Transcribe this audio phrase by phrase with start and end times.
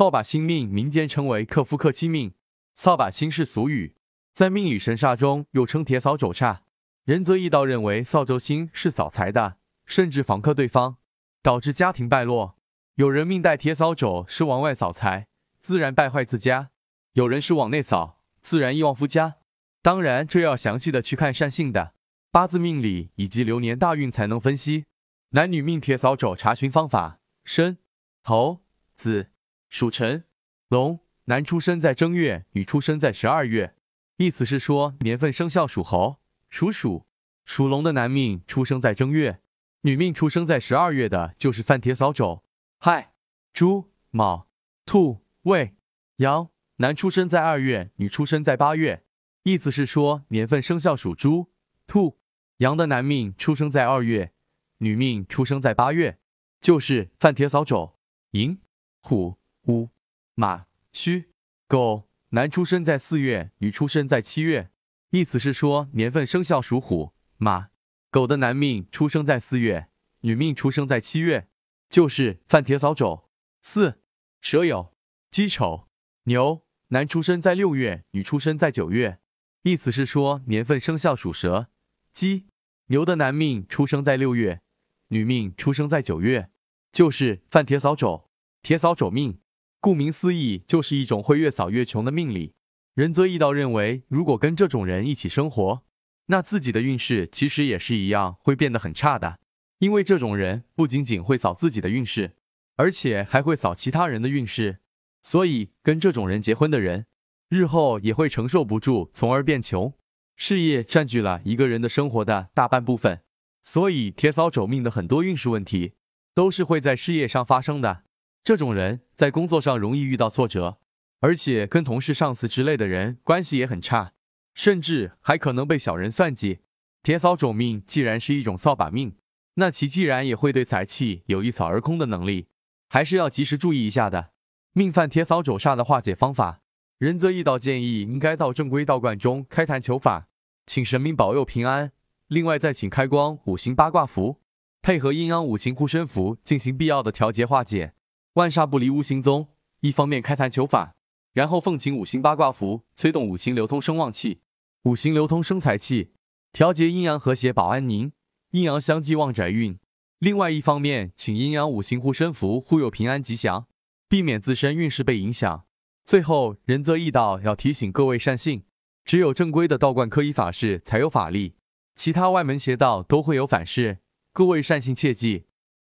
[0.00, 2.32] 扫把星命民间称为克夫克妻命，
[2.74, 3.96] 扫把星是俗语，
[4.32, 6.60] 在命理神煞中又称铁扫帚煞。
[7.04, 10.96] 仁则易道认为扫帚星是扫财的，甚至访克对方，
[11.42, 12.56] 导致家庭败落。
[12.94, 15.26] 有人命带铁扫帚是往外扫财，
[15.60, 16.68] 自然败坏自家；
[17.12, 19.36] 有人是往内扫，自然益旺夫家。
[19.82, 21.92] 当然，这要详细的去看善性的
[22.30, 24.86] 八字命理以及流年大运才能分析。
[25.32, 27.76] 男女命铁扫帚查询方法：申、
[28.22, 28.60] 猴、
[28.96, 29.32] 子。
[29.70, 30.24] 属辰、
[30.68, 33.76] 龙，男出生在正月，女出生在十二月。
[34.16, 37.06] 意思是说，年份生肖属猴、属鼠、
[37.44, 39.40] 属龙的男命出生在正月，
[39.82, 42.42] 女命出生在十二月的，就是犯铁扫帚。
[42.78, 43.14] 亥、
[43.52, 44.48] 猪、卯、
[44.84, 45.76] 兔、未、
[46.16, 49.04] 羊，男出生在二月，女出生在八月。
[49.44, 51.52] 意思是说，年份生肖属猪、
[51.86, 52.18] 兔、
[52.58, 54.32] 羊的男命出生在二月，
[54.78, 56.18] 女命出生在八月，
[56.60, 57.94] 就是犯铁扫帚。
[58.32, 58.60] 寅、
[59.00, 59.39] 虎。
[59.66, 59.90] 乌、
[60.34, 61.26] 马、戌、
[61.68, 64.70] 狗，男出生在四月，女出生在七月。
[65.10, 67.70] 意思是说，年份生肖属虎、马、
[68.10, 69.88] 狗的男命出生在四月，
[70.20, 71.48] 女命出生在七月，
[71.88, 73.28] 就是犯铁扫帚。
[73.62, 74.00] 四、
[74.40, 74.90] 蛇酉、
[75.30, 75.88] 鸡丑、
[76.24, 79.18] 牛，男出生在六月，女出生在九月。
[79.62, 81.68] 意思是说，年份生肖属蛇、
[82.12, 82.46] 鸡、
[82.86, 84.62] 牛的男命出生在六月，
[85.08, 86.50] 女命出生在九月，
[86.92, 88.28] 就是犯铁扫帚。
[88.62, 89.40] 铁扫帚命。
[89.80, 92.52] 顾名思义，就是一种会越扫越穷的命理。
[92.94, 95.82] 仁泽义道认为，如果跟这种人一起生活，
[96.26, 99.38] 那自己的运势其实也是一样，会变得很差的。
[99.78, 102.36] 因为这种人不仅仅会扫自己的运势，
[102.76, 104.80] 而且还会扫其他人的运势。
[105.22, 107.06] 所以，跟这种人结婚的人，
[107.48, 109.94] 日后也会承受不住，从而变穷。
[110.36, 113.22] 事业占据了一个人的生活的大半部分，
[113.62, 115.92] 所以铁扫帚命的很多运势问题，
[116.34, 118.02] 都是会在事业上发生的。
[118.42, 120.78] 这种人在工作上容易遇到挫折，
[121.20, 124.12] 而且跟同事、上司之类的人关系也很差，
[124.54, 126.60] 甚至还可能被小人算计。
[127.02, 129.16] 铁扫帚命既然是一种扫把命，
[129.54, 132.48] 那其既然也会对财气有一扫而空的能力，
[132.88, 134.30] 还是要及时注意一下的。
[134.72, 136.62] 命犯铁扫帚煞的化解方法，
[136.98, 140.28] 仁泽义道建议应该到正规道观中开坛求法，
[140.66, 141.92] 请神明保佑平安。
[142.28, 144.40] 另外再请开光五行八卦符，
[144.80, 147.94] 配合阴阳五行护身符进行必要的调节化解。
[148.40, 149.48] 万煞不离无形宗，
[149.80, 150.94] 一方面开坛求法，
[151.34, 154.40] 然后奉请五行八卦符，催动五行流通生旺气，
[154.84, 156.12] 五行流通生财气，
[156.50, 158.12] 调节阴阳和谐保安宁，
[158.52, 159.78] 阴阳相济旺宅运。
[160.20, 163.66] 另外一方面，请阴阳五行护身符护佑平安吉祥，
[164.08, 165.66] 避免自身运势被影响。
[166.06, 168.64] 最后，仁则易道要提醒各位善信，
[169.04, 171.56] 只有正规的道观科仪法事才有法力，
[171.94, 173.98] 其他外门邪道都会有反噬，
[174.32, 175.44] 各位善信切记。